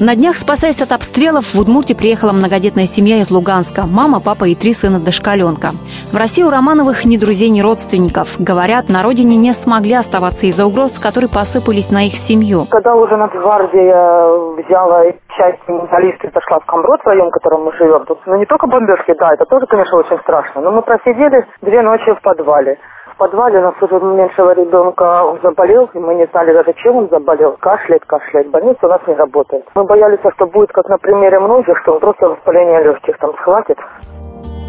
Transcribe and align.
На 0.00 0.16
днях, 0.16 0.36
спасаясь 0.36 0.80
от 0.80 0.92
обстрелов, 0.92 1.52
в 1.52 1.60
Удмуртии 1.60 1.92
приехала 1.92 2.32
многодетная 2.32 2.88
семья 2.88 3.20
из 3.20 3.30
Луганска. 3.30 3.82
Мама, 3.84 4.24
папа 4.24 4.48
и 4.48 4.54
три 4.54 4.72
сына 4.72 4.98
дошкаленка. 4.98 5.76
В 6.10 6.16
России 6.16 6.42
у 6.42 6.48
Романовых 6.48 7.04
ни 7.04 7.18
друзей, 7.18 7.50
ни 7.50 7.60
родственников. 7.60 8.40
Говорят, 8.40 8.88
на 8.88 9.02
родине 9.02 9.36
не 9.36 9.52
смогли 9.52 9.92
оставаться 9.92 10.46
из-за 10.46 10.64
угроз, 10.64 10.98
которые 10.98 11.28
посыпались 11.28 11.92
на 11.92 12.06
их 12.08 12.16
семью. 12.16 12.64
Когда 12.70 12.94
уже 12.94 13.14
Нацгвардия 13.18 14.64
взяла 14.64 15.04
часть 15.36 15.68
менталистов 15.68 16.32
зашла 16.32 16.60
в 16.60 16.64
Камброд, 16.64 17.02
в 17.04 17.06
район, 17.06 17.28
в 17.28 17.32
котором 17.32 17.64
мы 17.64 17.72
живем, 17.76 18.06
тут 18.06 18.20
ну, 18.24 18.36
не 18.36 18.46
только 18.46 18.66
бомбежки, 18.66 19.12
да, 19.20 19.34
это 19.34 19.44
тоже, 19.44 19.66
конечно, 19.66 19.98
очень 19.98 20.18
страшно, 20.20 20.62
но 20.62 20.72
мы 20.72 20.80
просидели 20.80 21.46
две 21.60 21.82
ночи 21.82 22.10
в 22.14 22.22
подвале 22.22 22.78
подвале 23.20 23.58
у 23.58 23.62
нас 23.62 23.74
уже 23.82 24.00
меньшего 24.00 24.54
ребенка 24.54 25.36
заболел, 25.42 25.90
и 25.92 25.98
мы 25.98 26.14
не 26.14 26.26
знали 26.28 26.54
даже, 26.54 26.72
чем 26.72 26.96
он 26.96 27.08
заболел. 27.10 27.54
Кашляет, 27.60 28.02
кашляет. 28.06 28.50
Больница 28.50 28.86
у 28.86 28.88
нас 28.88 29.00
не 29.06 29.14
работает. 29.14 29.64
Мы 29.74 29.84
боялись, 29.84 30.20
что 30.34 30.46
будет, 30.46 30.72
как 30.72 30.88
на 30.88 30.96
примере 30.96 31.38
многих, 31.38 31.76
что 31.82 31.92
он 31.92 32.00
просто 32.00 32.30
воспаление 32.30 32.82
легких 32.82 33.18
там 33.18 33.34
схватит. 33.34 33.78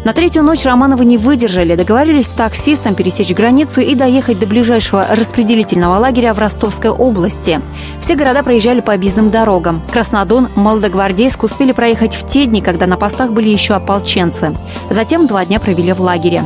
На 0.04 0.12
третью 0.12 0.42
ночь 0.42 0.64
Романовы 0.64 1.04
не 1.04 1.16
выдержали, 1.16 1.76
договорились 1.76 2.26
с 2.26 2.30
таксистом 2.30 2.96
пересечь 2.96 3.32
границу 3.32 3.80
и 3.80 3.94
доехать 3.94 4.40
до 4.40 4.48
ближайшего 4.48 5.06
распределительного 5.08 5.96
лагеря 5.96 6.34
в 6.34 6.40
Ростовской 6.40 6.90
области. 6.90 7.60
Все 8.00 8.16
города 8.16 8.42
проезжали 8.42 8.80
по 8.80 8.92
объездным 8.92 9.30
дорогам. 9.30 9.80
Краснодон, 9.92 10.48
Молодогвардейск 10.56 11.44
успели 11.44 11.70
проехать 11.70 12.14
в 12.14 12.26
те 12.26 12.46
дни, 12.46 12.60
когда 12.60 12.86
на 12.86 12.96
постах 12.96 13.30
были 13.30 13.48
еще 13.48 13.74
ополченцы. 13.74 14.56
Затем 14.90 15.28
два 15.28 15.44
дня 15.44 15.60
провели 15.60 15.92
в 15.92 16.00
лагере. 16.00 16.42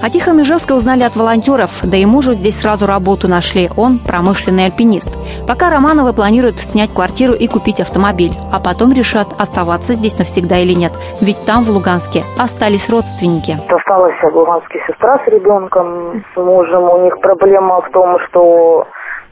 О 0.00 0.08
Тихом 0.08 0.40
Ижевске 0.40 0.72
узнали 0.72 1.02
от 1.02 1.14
волонтеров, 1.14 1.80
да 1.82 1.98
и 1.98 2.06
мужу 2.06 2.32
здесь 2.32 2.56
сразу 2.56 2.86
работу 2.86 3.28
нашли. 3.28 3.70
Он 3.76 3.98
промышленный 3.98 4.64
альпинист. 4.64 5.10
Пока 5.46 5.70
Романовы 5.70 6.12
планируют 6.12 6.56
снять 6.56 6.92
квартиру 6.92 7.32
и 7.34 7.46
купить 7.46 7.80
автомобиль, 7.80 8.32
а 8.52 8.60
потом 8.60 8.92
решат, 8.92 9.28
оставаться 9.38 9.94
здесь 9.94 10.18
навсегда 10.18 10.58
или 10.58 10.74
нет. 10.74 10.92
Ведь 11.20 11.44
там, 11.46 11.64
в 11.64 11.70
Луганске, 11.70 12.22
остались 12.38 12.88
родственники. 12.88 13.56
Осталась 13.68 14.16
в 14.22 14.36
Луганске 14.36 14.80
сестра 14.86 15.18
с 15.24 15.28
ребенком, 15.28 16.24
с 16.34 16.36
мужем. 16.36 16.82
У 16.84 17.04
них 17.04 17.18
проблема 17.20 17.80
в 17.82 17.90
том, 17.90 18.18
что 18.20 18.86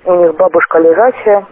у 0.04 0.14
них 0.14 0.34
бабушка 0.36 0.78
лежачая, 0.78 1.46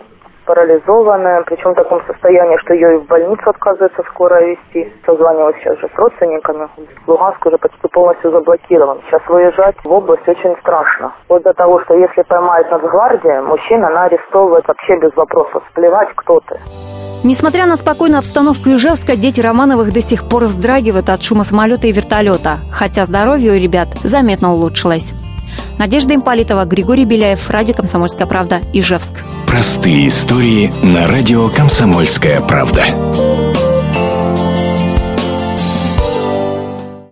парализованная, 0.51 1.43
причем 1.47 1.71
в 1.71 1.75
таком 1.77 2.03
состоянии, 2.07 2.57
что 2.57 2.75
ее 2.75 2.97
и 2.97 2.99
в 2.99 3.07
больницу 3.07 3.43
отказывается 3.47 4.03
скоро 4.11 4.43
вести. 4.43 4.93
Созванивалась 5.07 5.55
сейчас 5.61 5.79
же 5.79 5.89
с 5.95 5.97
родственниками. 5.97 6.69
Луганск 7.07 7.47
уже 7.47 7.57
почти 7.57 7.87
полностью 7.87 8.33
заблокирован. 8.33 8.99
Сейчас 9.07 9.23
выезжать 9.29 9.77
в 9.85 9.93
область 9.93 10.27
очень 10.27 10.57
страшно. 10.59 11.13
Вот 11.29 11.45
до 11.45 11.53
того, 11.53 11.81
что 11.85 11.95
если 11.95 12.23
поймает 12.23 12.69
Нацгвардия, 12.69 13.43
мужчина 13.43 13.87
она 13.87 14.05
арестовывает 14.07 14.67
вообще 14.67 14.97
без 14.99 15.15
вопросов. 15.15 15.63
Сплевать 15.71 16.09
кто 16.17 16.41
ты. 16.41 16.59
Несмотря 17.23 17.67
на 17.67 17.77
спокойную 17.77 18.19
обстановку 18.19 18.71
Ижевска, 18.71 19.15
дети 19.15 19.41
Романовых 19.41 19.93
до 19.93 20.01
сих 20.01 20.29
пор 20.29 20.45
вздрагивают 20.45 21.11
от 21.11 21.23
шума 21.23 21.45
самолета 21.45 21.87
и 21.87 21.93
вертолета, 21.93 22.57
хотя 22.73 23.05
здоровье 23.05 23.53
у 23.53 23.55
ребят 23.55 23.89
заметно 24.03 24.53
улучшилось. 24.53 25.15
Надежда 25.81 26.15
Имполитова, 26.15 26.67
Григорий 26.67 27.07
Беляев, 27.07 27.49
Радио 27.49 27.73
«Комсомольская 27.73 28.27
правда», 28.27 28.61
Ижевск. 28.75 29.15
Простые 29.47 30.09
истории 30.09 30.71
на 30.83 31.09
радио 31.09 31.49
«Комсомольская 31.49 32.43
правда». 32.43 32.85